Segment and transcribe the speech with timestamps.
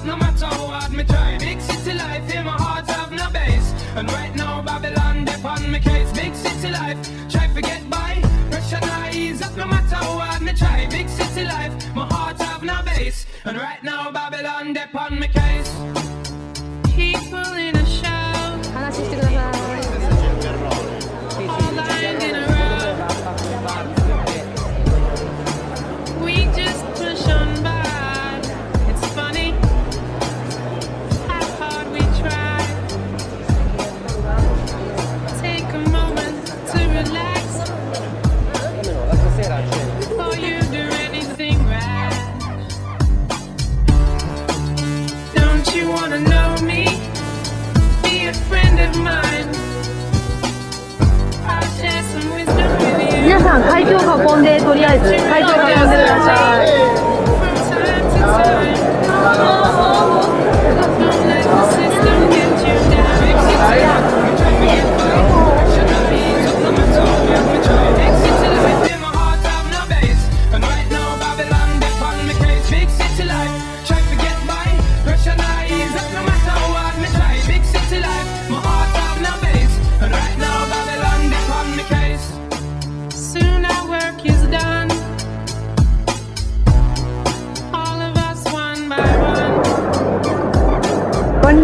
[0.00, 1.38] up, no matter how hard me try.
[1.38, 3.72] Big city life, in my heart have no base.
[3.94, 5.36] And right now, Babylon, they
[5.70, 6.12] me case.
[6.12, 6.98] Big city life,
[7.28, 8.20] try to get by.
[8.50, 10.86] Pressure now ease up, no matter how hard me try.
[10.90, 13.26] Big city life, my heart have no base.
[13.44, 15.70] And right now, Babylon, they me case.
[16.94, 19.89] People in a show.
[46.60, 46.84] 皆
[53.40, 53.98] さん会場
[54.34, 56.66] 運んでとりあえず会場囲んでください。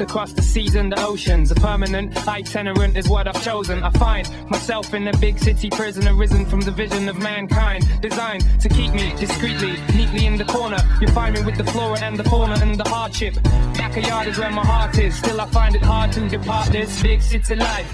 [0.00, 1.50] across the seas and the oceans.
[1.50, 3.82] A permanent itinerant is what I've chosen.
[3.82, 7.84] I find myself in a big city prison, arisen from the vision of mankind.
[8.00, 10.78] Designed to keep me discreetly, neatly in the corner.
[11.00, 13.34] You find me with the flora and the fauna and the hardship.
[13.74, 15.16] Backyard is where my heart is.
[15.16, 17.88] Still, I find it hard to depart this big city life.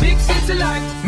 [0.00, 1.04] Big city life,